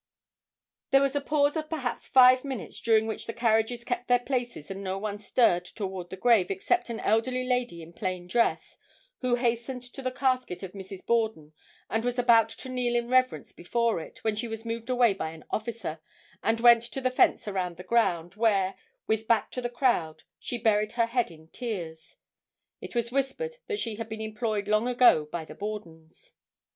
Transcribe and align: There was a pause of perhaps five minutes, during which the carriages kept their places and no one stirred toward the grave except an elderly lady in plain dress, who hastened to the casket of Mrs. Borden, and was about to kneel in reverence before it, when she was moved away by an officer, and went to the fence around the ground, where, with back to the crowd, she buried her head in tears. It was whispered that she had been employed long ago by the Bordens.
There 0.89 1.01
was 1.03 1.15
a 1.15 1.21
pause 1.21 1.55
of 1.55 1.69
perhaps 1.69 2.07
five 2.07 2.43
minutes, 2.43 2.79
during 2.81 3.05
which 3.05 3.27
the 3.27 3.33
carriages 3.35 3.83
kept 3.83 4.07
their 4.07 4.17
places 4.17 4.71
and 4.71 4.83
no 4.83 4.97
one 4.97 5.19
stirred 5.19 5.63
toward 5.63 6.09
the 6.09 6.17
grave 6.17 6.49
except 6.49 6.89
an 6.89 6.99
elderly 6.99 7.43
lady 7.43 7.83
in 7.83 7.93
plain 7.93 8.25
dress, 8.25 8.79
who 9.19 9.35
hastened 9.35 9.83
to 9.83 10.01
the 10.01 10.09
casket 10.09 10.63
of 10.63 10.71
Mrs. 10.71 11.05
Borden, 11.05 11.53
and 11.87 12.03
was 12.03 12.17
about 12.17 12.49
to 12.49 12.69
kneel 12.69 12.95
in 12.95 13.09
reverence 13.09 13.51
before 13.51 13.99
it, 13.99 14.23
when 14.23 14.35
she 14.35 14.47
was 14.47 14.65
moved 14.65 14.89
away 14.89 15.13
by 15.13 15.29
an 15.33 15.45
officer, 15.51 15.99
and 16.41 16.59
went 16.59 16.81
to 16.81 16.99
the 16.99 17.11
fence 17.11 17.47
around 17.47 17.77
the 17.77 17.83
ground, 17.83 18.33
where, 18.33 18.73
with 19.05 19.27
back 19.27 19.51
to 19.51 19.61
the 19.61 19.69
crowd, 19.69 20.23
she 20.39 20.57
buried 20.57 20.93
her 20.93 21.05
head 21.05 21.29
in 21.29 21.47
tears. 21.49 22.17
It 22.81 22.95
was 22.95 23.11
whispered 23.11 23.57
that 23.67 23.77
she 23.77 23.97
had 23.97 24.09
been 24.09 24.19
employed 24.21 24.67
long 24.67 24.87
ago 24.87 25.25
by 25.31 25.45
the 25.45 25.53
Bordens. 25.53 26.31